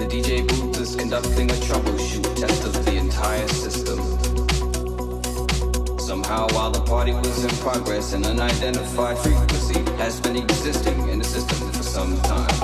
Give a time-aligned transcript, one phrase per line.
[0.00, 3.98] The DJ booth is conducting a troubleshoot test of the entire system.
[6.00, 11.24] Somehow, while the party was in progress, an unidentified frequency has been existing in the
[11.24, 12.63] system for some time.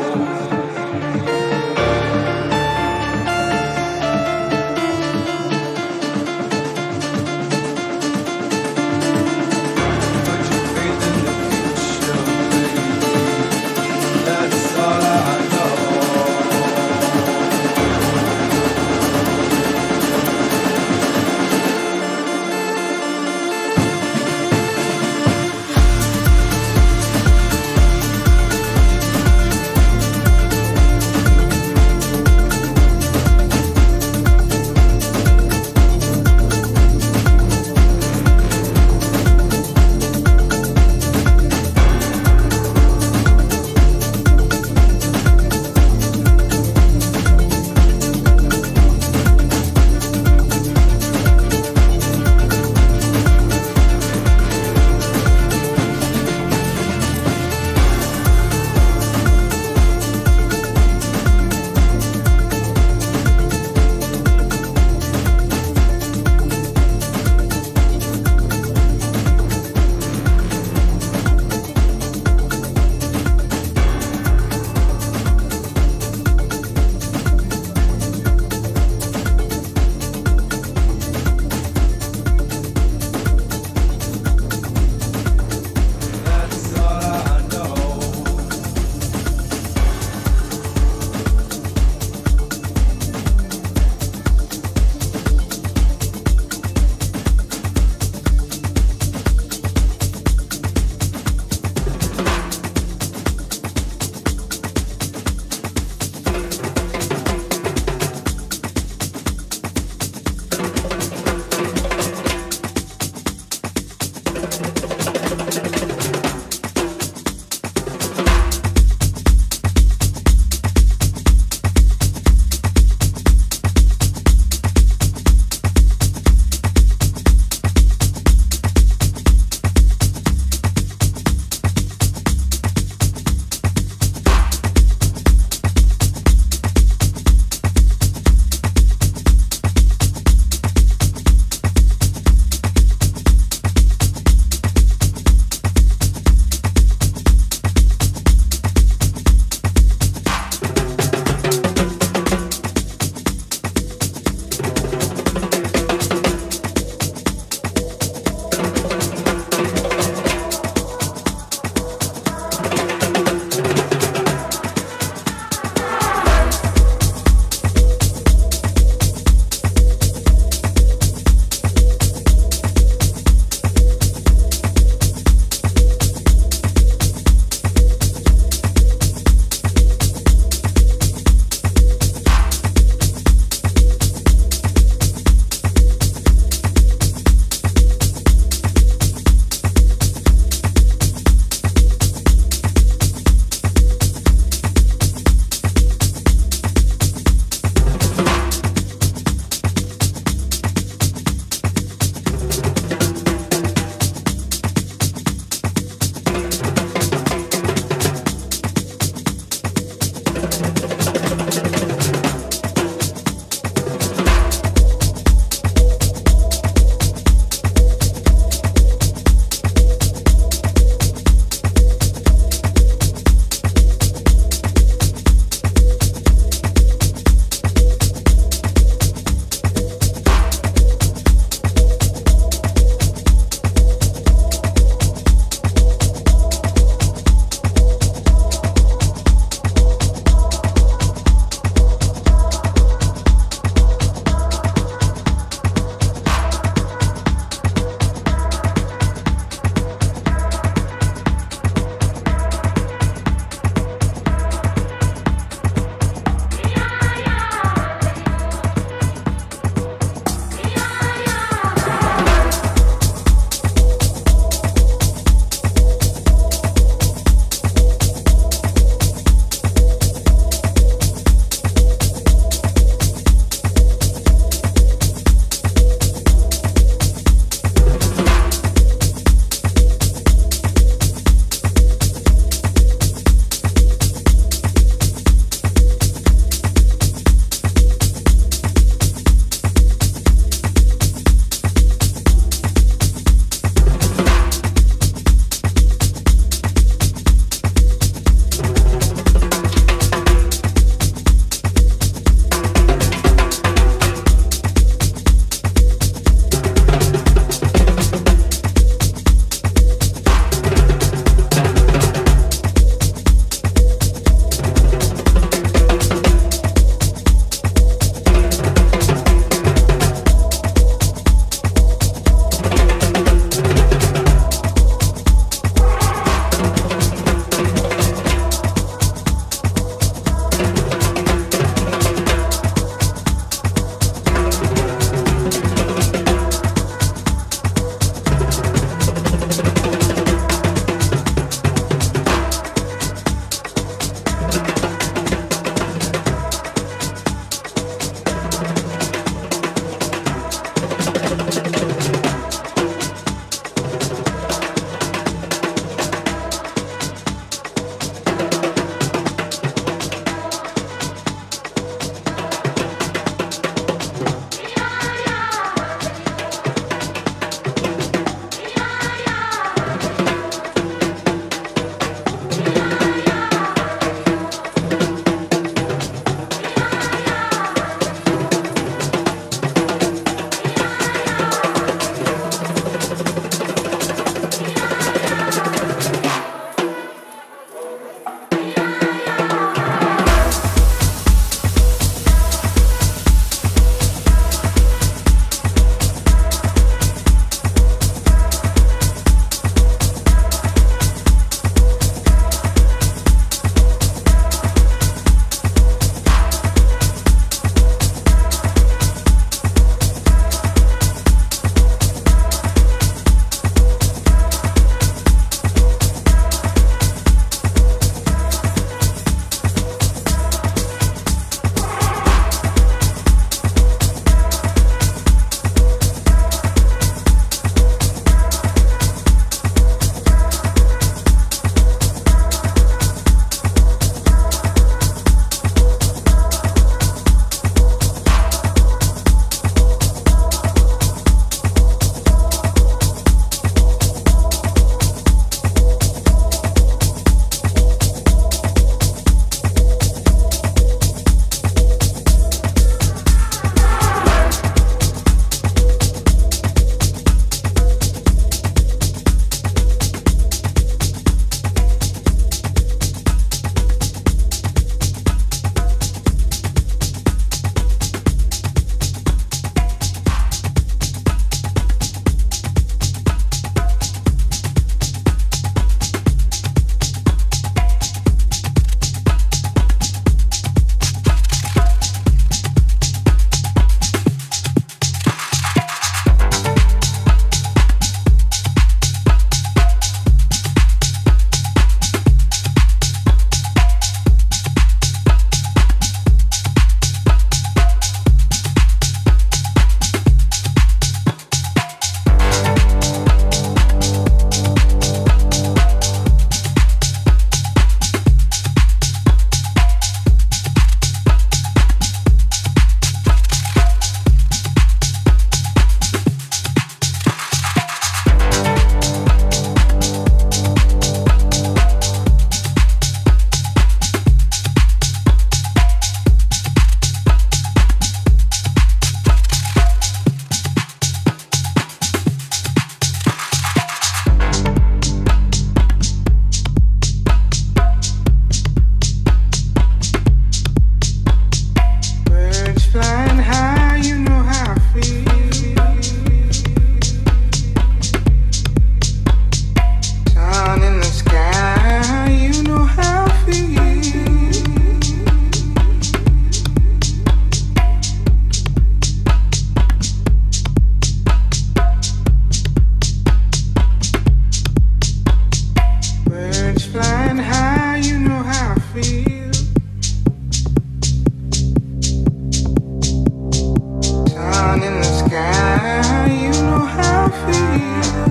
[577.31, 578.30] feel